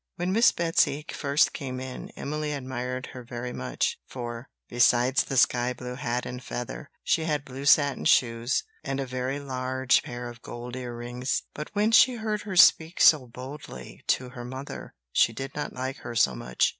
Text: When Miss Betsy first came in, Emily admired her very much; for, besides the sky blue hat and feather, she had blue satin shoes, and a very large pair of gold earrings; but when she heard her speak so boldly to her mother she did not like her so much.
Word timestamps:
When 0.15 0.31
Miss 0.33 0.51
Betsy 0.51 1.05
first 1.13 1.53
came 1.53 1.79
in, 1.79 2.09
Emily 2.15 2.53
admired 2.53 3.09
her 3.13 3.23
very 3.23 3.53
much; 3.53 3.99
for, 4.07 4.49
besides 4.67 5.23
the 5.23 5.37
sky 5.37 5.73
blue 5.73 5.93
hat 5.93 6.25
and 6.25 6.43
feather, 6.43 6.89
she 7.03 7.25
had 7.25 7.45
blue 7.45 7.65
satin 7.65 8.05
shoes, 8.05 8.63
and 8.83 8.99
a 8.99 9.05
very 9.05 9.39
large 9.39 10.01
pair 10.01 10.27
of 10.27 10.41
gold 10.41 10.75
earrings; 10.75 11.43
but 11.53 11.69
when 11.73 11.91
she 11.91 12.15
heard 12.15 12.41
her 12.49 12.55
speak 12.55 12.99
so 12.99 13.27
boldly 13.27 14.01
to 14.07 14.29
her 14.29 14.43
mother 14.43 14.95
she 15.11 15.33
did 15.33 15.53
not 15.53 15.71
like 15.73 15.97
her 15.97 16.15
so 16.15 16.33
much. 16.33 16.69